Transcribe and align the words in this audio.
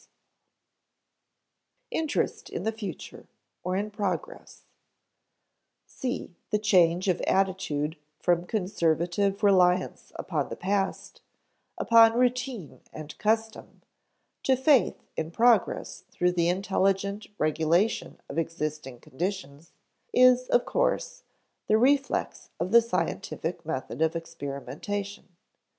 [Sidenote: 1.91 2.01
Interest 2.03 2.49
in 2.49 2.63
the 2.63 2.71
future 2.71 3.27
or 3.63 3.75
in 3.75 3.91
progress] 3.91 4.63
(c) 5.85 6.33
The 6.49 6.57
change 6.57 7.07
of 7.07 7.21
attitude 7.27 7.97
from 8.19 8.47
conservative 8.47 9.43
reliance 9.43 10.11
upon 10.15 10.49
the 10.49 10.55
past, 10.55 11.21
upon 11.77 12.17
routine 12.17 12.81
and 12.91 13.15
custom, 13.19 13.83
to 14.41 14.55
faith 14.55 15.03
in 15.15 15.29
progress 15.29 16.01
through 16.09 16.31
the 16.31 16.49
intelligent 16.49 17.27
regulation 17.37 18.19
of 18.27 18.39
existing 18.39 19.01
conditions, 19.01 19.71
is, 20.11 20.47
of 20.47 20.65
course, 20.65 21.21
the 21.67 21.77
reflex 21.77 22.49
of 22.59 22.71
the 22.71 22.81
scientific 22.81 23.63
method 23.67 24.01
of 24.01 24.15
experimentation. 24.15 25.35